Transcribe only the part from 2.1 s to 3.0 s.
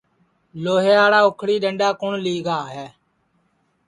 لئگا ہے